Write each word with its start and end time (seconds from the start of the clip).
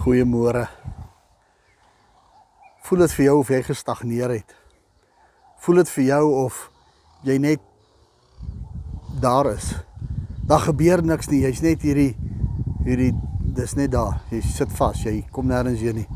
Goeiemôre. 0.00 0.62
Voel 2.88 3.02
dit 3.04 3.14
vir 3.18 3.24
jou 3.26 3.34
of 3.42 3.50
jy 3.52 3.58
gestagneer 3.66 4.32
het? 4.32 4.54
Voel 5.60 5.82
dit 5.82 5.90
vir 5.92 6.04
jou 6.06 6.20
of 6.46 6.60
jy 7.28 7.36
net 7.36 7.66
daar 9.20 9.50
is? 9.50 9.74
Daar 10.48 10.64
gebeur 10.64 11.04
niks 11.04 11.28
nie. 11.28 11.42
Jy's 11.44 11.60
net 11.60 11.84
hierdie 11.84 12.14
hierdie 12.86 13.10
dis 13.58 13.76
net 13.76 13.92
daar. 13.92 14.22
Jy 14.32 14.40
sit 14.40 14.72
vas. 14.78 15.04
Jy 15.04 15.18
kom 15.36 15.52
nêrens 15.52 15.84
heen 15.84 16.00
nie. 16.00 16.08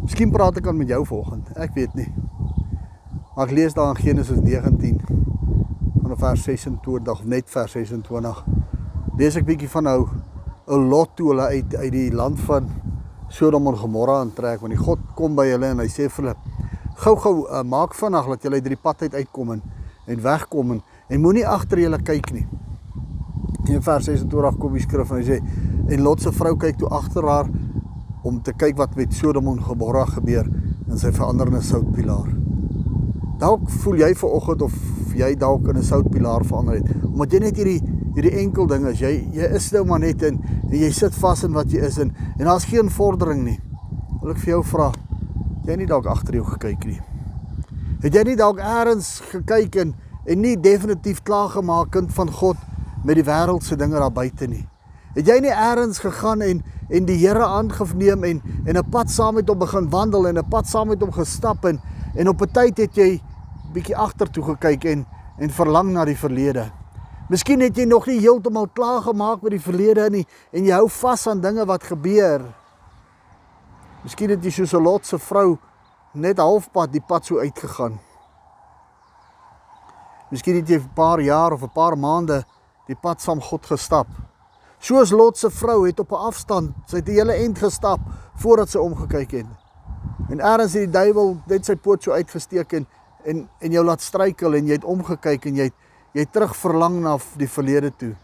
Miskien 0.00 0.32
praat 0.32 0.56
ek 0.62 0.72
aan 0.72 0.80
met 0.80 0.88
jou 0.88 1.02
vanoggend. 1.12 1.52
Ek 1.60 1.76
weet 1.76 2.00
nie. 2.00 2.08
Maar 3.34 3.44
ek 3.44 3.56
lees 3.60 3.76
daar 3.76 3.92
in 3.92 4.00
Genesis 4.00 4.40
19 4.40 5.04
vanaf 6.00 6.24
vers 6.24 6.48
26 6.48 7.12
of 7.12 7.28
net 7.28 7.52
vers 7.52 7.76
26. 7.76 8.44
Lees 9.20 9.36
ek 9.36 9.44
bietjie 9.52 9.68
van 9.68 9.90
nou 9.92 9.98
'n 10.70 10.88
lot 10.88 11.16
toe 11.16 11.32
hulle 11.32 11.46
uit 11.50 11.74
uit 11.74 11.92
die 11.92 12.12
land 12.14 12.40
van 12.46 12.68
Sodom 13.28 13.66
en 13.66 13.76
Gomorra 13.76 14.20
aantrek 14.22 14.60
want 14.62 14.74
die 14.74 14.82
God 14.82 15.02
kom 15.18 15.34
by 15.34 15.48
hulle 15.50 15.72
en 15.74 15.82
hy 15.82 15.88
sê 15.90 16.06
vir 16.06 16.24
hulle 16.24 16.34
gou-gou 17.00 17.34
uh, 17.48 17.62
maak 17.66 17.94
vinnig 17.98 18.28
dat 18.34 18.46
julle 18.46 18.60
uit 18.60 18.68
die 18.70 18.78
pad 18.78 19.02
uit 19.02 19.14
uitkom 19.14 19.54
en 19.56 19.62
en 20.10 20.22
wegkom 20.22 20.72
en, 20.74 20.80
en 21.08 21.22
moenie 21.22 21.46
agter 21.46 21.78
julle 21.84 21.98
kyk 22.02 22.32
nie. 22.34 22.46
In 23.70 23.82
vers 23.82 24.08
26 24.08 24.56
kom 24.58 24.74
die 24.74 24.82
skrif 24.82 25.10
en 25.10 25.20
hy 25.20 25.26
sê 25.26 25.38
en 25.90 26.02
Lot 26.02 26.22
se 26.22 26.32
vrou 26.34 26.56
kyk 26.58 26.80
toe 26.80 26.90
agter 26.90 27.26
haar 27.26 27.50
om 28.26 28.40
te 28.42 28.54
kyk 28.54 28.78
wat 28.78 28.96
met 28.98 29.14
Sodom 29.14 29.50
en 29.52 29.62
Gomorra 29.62 30.06
gebeur 30.10 30.48
en 30.50 30.98
sy 30.98 31.12
verander 31.14 31.50
in 31.50 31.58
'n 31.58 31.62
soutpilaar. 31.62 32.30
Dalk 33.38 33.70
voel 33.82 34.02
jy 34.02 34.14
ver 34.14 34.34
oggend 34.38 34.62
of 34.62 34.74
jy 35.14 35.34
dalk 35.34 35.68
in 35.68 35.78
'n 35.78 35.82
soutpilaar 35.82 36.44
verander 36.44 36.74
het 36.74 37.04
omdat 37.04 37.32
jy 37.32 37.40
net 37.40 37.56
hierdie 37.56 37.99
hierdie 38.14 38.32
enkel 38.42 38.66
ding 38.66 38.86
is 38.90 39.00
jy 39.02 39.12
jy 39.34 39.50
is 39.56 39.68
nou 39.74 39.84
maar 39.86 40.02
net 40.02 40.22
in 40.26 40.40
en 40.42 40.76
jy 40.76 40.90
sit 40.94 41.14
vas 41.22 41.44
in 41.46 41.54
wat 41.54 41.70
jy 41.70 41.84
is 41.86 41.98
in 42.02 42.10
en 42.38 42.44
daar's 42.48 42.66
geen 42.70 42.90
vordering 42.90 43.44
nie. 43.44 43.58
Wil 44.20 44.34
ek 44.34 44.42
vir 44.42 44.54
jou 44.56 44.62
vra, 44.72 44.90
jy 45.66 45.76
nie 45.80 45.88
dalk 45.88 46.08
agter 46.10 46.40
jou 46.40 46.44
gekyk 46.48 46.84
nie. 46.88 46.98
Het 48.02 48.14
jy 48.14 48.24
nie 48.30 48.36
dalk 48.40 48.58
eers 48.58 49.20
gekyk 49.30 49.78
en 49.84 49.94
en 50.30 50.42
nie 50.42 50.56
definitief 50.60 51.22
klaar 51.24 51.48
gemaak 51.54 51.90
kind 51.94 52.12
van 52.12 52.28
God 52.30 52.58
met 53.04 53.16
die 53.16 53.24
wêreldse 53.24 53.78
dinge 53.80 53.98
daar 53.98 54.12
buite 54.12 54.46
nie. 54.50 54.66
Het 55.14 55.26
jy 55.26 55.38
nie 55.46 55.54
eers 55.54 56.02
gegaan 56.02 56.42
en 56.42 56.62
en 56.90 57.06
die 57.06 57.18
Here 57.20 57.46
aangeneem 57.46 58.24
en 58.24 58.42
en 58.66 58.76
'n 58.76 58.90
pad 58.90 59.10
saam 59.10 59.34
met 59.34 59.48
hom 59.48 59.58
begin 59.58 59.90
wandel 59.90 60.28
en 60.28 60.38
'n 60.38 60.48
pad 60.48 60.66
saam 60.66 60.88
met 60.88 61.00
hom 61.00 61.12
gestap 61.12 61.64
en 61.64 61.80
en 62.14 62.28
op 62.28 62.42
'n 62.42 62.52
tyd 62.52 62.76
het 62.78 62.96
jy 62.96 63.20
bietjie 63.72 63.96
agtertoe 63.96 64.44
gekyk 64.44 64.84
en 64.84 65.06
en 65.38 65.50
verlang 65.50 65.92
na 65.92 66.04
die 66.04 66.16
verlede. 66.16 66.79
Miskien 67.30 67.60
het 67.62 67.76
jy 67.78 67.84
nog 67.86 68.08
nie 68.10 68.18
heeltemal 68.18 68.66
klaar 68.74 69.04
gemaak 69.04 69.44
met 69.44 69.54
die 69.54 69.62
verlede 69.62 70.08
nie 70.10 70.24
en 70.50 70.64
jy 70.66 70.74
hou 70.74 70.88
vas 70.90 71.28
aan 71.30 71.38
dinge 71.40 71.62
wat 71.68 71.84
gebeur. 71.86 72.42
Miskien 74.02 74.32
het 74.34 74.42
jy 74.42 74.50
soos 74.50 74.72
'n 74.74 74.82
Lot 74.82 75.06
se 75.06 75.18
vrou 75.18 75.58
net 76.12 76.38
halfpad 76.38 76.90
die 76.90 77.00
pad 77.06 77.24
so 77.24 77.38
uitgegaan. 77.38 78.00
Miskien 80.30 80.56
het 80.56 80.68
jy 80.68 80.78
'n 80.78 80.90
paar 80.94 81.20
jaar 81.20 81.52
of 81.52 81.62
'n 81.62 81.70
paar 81.72 81.96
maande 81.96 82.44
die 82.86 82.96
pad 82.96 83.20
saam 83.20 83.40
God 83.40 83.66
gestap. 83.66 84.08
Soos 84.80 85.10
Lot 85.10 85.38
se 85.38 85.50
vrou 85.50 85.86
het 85.86 86.00
op 86.00 86.10
'n 86.10 86.26
afstand, 86.26 86.74
sy 86.86 86.96
het 86.96 87.08
'n 87.08 87.12
hele 87.12 87.32
end 87.32 87.58
gestap 87.58 88.00
voordat 88.34 88.70
sy 88.70 88.78
omgekyk 88.78 89.30
het. 89.30 89.46
En 90.30 90.40
eers 90.40 90.72
het 90.72 90.82
die 90.82 90.90
duiwel 90.90 91.36
net 91.46 91.64
sy 91.64 91.76
poot 91.76 92.02
so 92.02 92.10
uitgesteek 92.12 92.72
en 92.72 92.86
en 93.24 93.48
en 93.58 93.70
jou 93.70 93.84
laat 93.84 94.00
struikel 94.00 94.54
en 94.54 94.66
jy 94.66 94.72
het 94.72 94.84
omgekyk 94.84 95.44
en 95.44 95.54
jy 95.54 95.64
het 95.64 95.74
jy 96.16 96.26
terug 96.32 96.56
verlang 96.58 96.98
na 97.04 97.16
die 97.38 97.48
verlede 97.50 97.92
toe. 97.98 98.14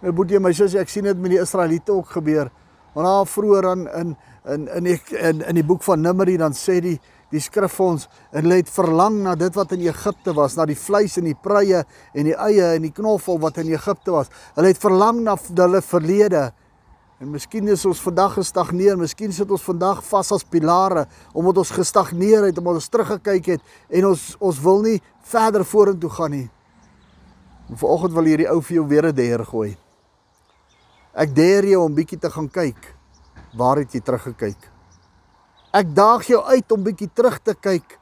My 0.00 0.12
boetie 0.16 0.38
en 0.38 0.46
my 0.46 0.52
sussie, 0.56 0.80
ek 0.80 0.90
sien 0.90 1.04
dit 1.04 1.18
met 1.20 1.34
die 1.34 1.40
Israeliete 1.42 1.92
ook 1.92 2.14
gebeur. 2.16 2.50
Want 2.94 3.06
daar 3.06 3.26
vroeër 3.28 3.70
aan 3.70 3.88
in 4.00 4.16
in 4.50 4.68
in 4.68 4.84
die 4.84 4.98
in 5.20 5.42
in 5.46 5.54
die 5.54 5.64
boek 5.66 5.82
van 5.84 6.00
Numeri 6.00 6.36
dan 6.40 6.54
sê 6.56 6.80
die 6.80 6.96
die 7.30 7.40
skrif 7.40 7.76
vir 7.76 7.86
ons 7.86 8.06
hulle 8.32 8.56
het 8.58 8.70
verlang 8.72 9.20
na 9.22 9.34
dit 9.38 9.54
wat 9.54 9.72
in 9.76 9.84
Egipte 9.84 10.32
was, 10.34 10.56
na 10.56 10.64
die 10.66 10.78
vleis 10.78 11.18
en 11.20 11.28
die 11.28 11.36
pruie 11.36 11.84
en 11.84 12.26
die 12.26 12.34
eie 12.34 12.72
en 12.74 12.82
die 12.82 12.94
knoffel 12.96 13.38
wat 13.38 13.60
in 13.62 13.70
Egipte 13.70 14.10
was. 14.16 14.32
Hulle 14.56 14.72
het 14.72 14.80
verlang 14.82 15.20
na 15.22 15.36
hulle 15.36 15.82
verlede. 15.84 16.48
En 17.20 17.30
miskien 17.30 17.68
is 17.68 17.84
ons 17.84 18.00
vandag 18.00 18.38
gestagneer, 18.40 18.96
miskien 18.96 19.32
sit 19.32 19.50
ons 19.50 19.62
vandag 19.62 20.00
vas 20.02 20.32
as 20.32 20.42
pilare 20.42 21.04
omdat 21.34 21.58
ons 21.58 21.74
gestagneer 21.76 22.48
het, 22.48 22.58
omdat 22.58 22.80
ons 22.80 22.88
teruggekyk 22.88 23.52
het 23.54 23.60
en 23.90 24.08
ons 24.14 24.24
ons 24.40 24.62
wil 24.64 24.82
nie 24.88 24.96
verder 25.30 25.64
vorentoe 25.64 26.10
gaan 26.16 26.34
nie. 26.38 26.48
En 27.70 27.78
vanoggend 27.78 28.12
wil 28.16 28.26
hierdie 28.26 28.48
ou 28.50 28.58
vir 28.62 28.76
jou 28.80 28.86
weer 28.88 29.06
'n 29.06 29.14
deer 29.14 29.44
gooi. 29.46 29.76
Ek 31.14 31.34
deer 31.34 31.64
jou 31.64 31.84
om 31.84 31.94
bietjie 31.94 32.18
te 32.18 32.30
gaan 32.30 32.48
kyk. 32.50 32.94
Waar 33.54 33.76
het 33.76 33.92
jy 33.92 34.00
teruggekyk? 34.00 34.70
Ek 35.72 35.94
daag 35.94 36.26
jou 36.26 36.42
uit 36.42 36.72
om 36.72 36.82
bietjie 36.82 37.10
terug 37.14 37.38
te 37.42 37.54
kyk 37.54 37.98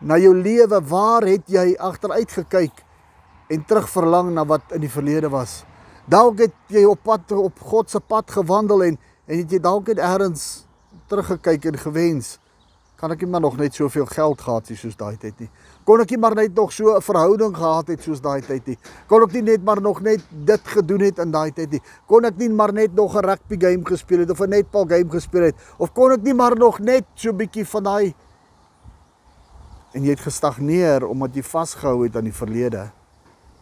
na 0.00 0.16
jou 0.16 0.34
lewe. 0.34 0.80
Waar 0.80 1.22
het 1.22 1.44
jy 1.46 1.76
agteruit 1.78 2.30
gekyk 2.32 2.84
en 3.48 3.64
terug 3.64 3.88
verlang 3.88 4.32
na 4.32 4.44
wat 4.44 4.72
in 4.72 4.80
die 4.80 4.90
verlede 4.90 5.28
was? 5.28 5.64
Dalk 6.08 6.38
het 6.38 6.54
jy 6.68 6.84
op 6.84 7.02
pad 7.02 7.32
op 7.32 7.60
God 7.60 7.90
se 7.90 8.00
pad 8.00 8.30
gewandel 8.30 8.82
en 8.82 8.98
en 9.26 9.38
het 9.38 9.50
jy 9.50 9.58
dalk 9.58 9.86
net 9.86 9.98
eers 9.98 10.66
teruggekyk 11.08 11.64
en 11.64 11.78
gewens 11.78 12.38
kan 12.96 13.12
ek 13.12 13.22
nie 13.22 13.30
maar 13.30 13.44
nog 13.44 13.56
net 13.60 13.74
soveel 13.74 14.06
geld 14.06 14.40
gehad 14.40 14.68
het 14.68 14.78
soos 14.78 14.96
daai 14.96 15.16
tyd 15.20 15.40
nie. 15.40 15.50
Kon 15.86 16.02
ek 16.02 16.10
nie 16.10 16.18
maar 16.18 16.34
net 16.34 16.54
nog 16.54 16.72
so 16.72 16.96
'n 16.96 17.00
verhouding 17.00 17.54
gehad 17.56 17.88
het 17.88 18.02
soos 18.02 18.20
daai 18.20 18.42
tyd 18.42 18.66
nie. 18.66 18.78
Kon 19.06 19.22
ek 19.22 19.32
nie 19.32 19.42
net 19.42 19.64
maar 19.64 19.80
nog 19.80 20.00
net 20.02 20.20
dit 20.30 20.60
gedoen 20.60 21.00
het 21.00 21.18
in 21.18 21.30
daai 21.30 21.52
tyd 21.52 21.70
nie. 21.70 21.82
Kon 22.06 22.24
ek 22.24 22.36
nie 22.36 22.48
maar 22.48 22.72
net 22.72 22.94
nog 22.94 23.14
'n 23.14 23.24
rugby 23.24 23.56
game 23.56 23.84
gespeel 23.84 24.18
het 24.18 24.30
of 24.30 24.40
'n 24.40 24.50
netbal 24.50 24.84
game 24.84 25.10
gespeel 25.10 25.42
het 25.42 25.54
of 25.78 25.92
kon 25.92 26.12
ek 26.12 26.22
nie 26.22 26.34
maar 26.34 26.56
nog 26.56 26.80
net 26.80 27.04
so 27.14 27.30
'n 27.30 27.36
bietjie 27.36 27.64
van 27.64 27.82
daai 27.82 28.14
en 29.92 30.02
jy 30.02 30.10
het 30.10 30.20
gestagneer 30.20 31.06
omdat 31.06 31.34
jy 31.34 31.42
vasgehou 31.42 32.02
het 32.04 32.16
aan 32.16 32.24
die 32.24 32.32
verlede 32.32 32.90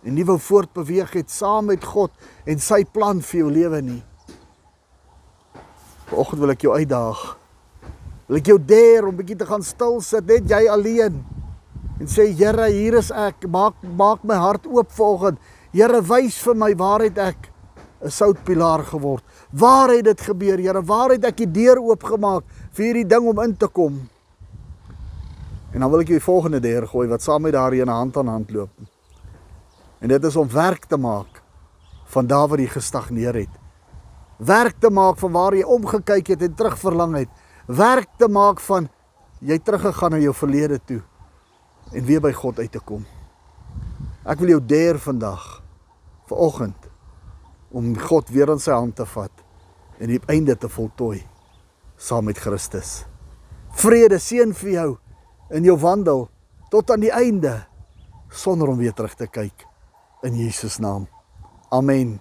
en 0.03 0.15
nie 0.15 0.25
wou 0.25 0.39
voortbeweeg 0.39 1.13
het 1.13 1.31
saam 1.31 1.67
met 1.67 1.85
God 1.85 2.11
en 2.45 2.59
sy 2.59 2.85
plan 2.85 3.21
vir 3.21 3.41
jou 3.41 3.51
lewe 3.51 3.81
nie. 3.81 4.03
Vanoggend 6.07 6.41
wil 6.41 6.51
ek 6.51 6.61
jou 6.61 6.75
uitdaag 6.75 7.37
Wil 8.27 8.39
ek 8.41 8.47
jou 8.47 8.59
dare 8.59 9.07
om 9.07 9.17
bietjie 9.17 9.37
te 9.37 9.47
gaan 9.47 9.63
stil 9.63 10.01
sit 10.01 10.25
net 10.27 10.49
jy 10.49 10.63
alleen 10.73 11.19
en 12.01 12.09
sê 12.11 12.29
Here, 12.35 12.69
hier 12.73 12.99
is 12.99 13.11
ek. 13.11 13.47
Maak 13.51 13.79
maak 13.97 14.25
my 14.25 14.39
hart 14.41 14.67
oop 14.67 14.91
vanoggend. 14.95 15.39
Here, 15.75 16.01
wys 16.03 16.39
vir 16.43 16.59
my 16.59 16.73
waar 16.79 17.05
het 17.07 17.19
ek 17.19 17.51
'n 18.05 18.11
soutpilaar 18.11 18.85
geword? 18.85 19.25
Waar 19.53 19.89
het 19.89 20.05
dit 20.05 20.21
gebeur, 20.21 20.59
Here? 20.59 20.83
Waar 20.83 21.11
het 21.11 21.25
ek 21.25 21.37
die 21.37 21.51
deur 21.51 21.79
oopgemaak 21.79 22.45
vir 22.73 22.85
hierdie 22.85 23.09
ding 23.09 23.27
om 23.27 23.41
in 23.41 23.57
te 23.57 23.69
kom? 23.69 24.09
En 25.73 25.81
dan 25.81 25.91
wil 25.91 26.01
ek 26.01 26.09
jou 26.09 26.19
die 26.19 26.31
volgende 26.31 26.61
deur 26.61 26.87
gooi 26.87 27.09
wat 27.09 27.23
saam 27.23 27.43
met 27.43 27.53
daardie 27.53 27.83
in 27.83 27.89
hand 27.89 28.17
aan 28.17 28.29
hand 28.29 28.51
loop. 28.51 28.71
En 30.01 30.09
dit 30.09 30.25
is 30.25 30.37
om 30.37 30.49
werk 30.49 30.85
te 30.87 30.97
maak 30.97 31.43
van 32.07 32.27
daar 32.27 32.49
waar 32.49 32.61
jy 32.61 32.69
gestagneer 32.69 33.35
het. 33.35 33.55
Werk 34.39 34.79
te 34.79 34.91
maak 34.91 35.19
van 35.19 35.33
waar 35.33 35.55
jy 35.55 35.63
omgekyk 35.63 36.27
het 36.27 36.43
en 36.43 36.55
terugverlang 36.55 37.17
het 37.17 37.29
werk 37.67 38.09
te 38.19 38.29
maak 38.29 38.61
van 38.61 38.89
jy 39.41 39.59
teruggegaan 39.59 40.11
na 40.11 40.19
jou 40.19 40.35
verlede 40.35 40.79
toe 40.85 41.01
en 41.95 42.05
weer 42.05 42.23
by 42.23 42.33
God 42.35 42.59
uit 42.59 42.73
te 42.73 42.83
kom. 42.83 43.05
Ek 44.27 44.41
wil 44.41 44.55
jou 44.57 44.61
dare 44.65 44.99
vandag 44.99 45.45
vir 46.29 46.43
oggend 46.47 46.91
om 47.75 47.93
God 47.99 48.31
weer 48.33 48.53
in 48.55 48.63
sy 48.63 48.75
hand 48.75 48.97
te 48.99 49.07
vat 49.15 49.43
en 50.01 50.11
die 50.11 50.21
einde 50.33 50.57
te 50.59 50.71
voltooi 50.71 51.23
saam 52.01 52.27
met 52.29 52.41
Christus. 52.41 53.05
Vrede 53.79 54.19
seën 54.23 54.55
vir 54.55 54.73
jou 54.75 54.91
in 55.55 55.67
jou 55.67 55.77
wandel 55.79 56.27
tot 56.73 56.91
aan 56.91 57.05
die 57.05 57.15
einde 57.15 57.59
sonder 58.35 58.71
om 58.73 58.79
weer 58.81 58.95
terug 58.95 59.15
te 59.19 59.31
kyk 59.31 59.67
in 60.27 60.39
Jesus 60.39 60.81
naam. 60.83 61.07
Amen. 61.71 62.19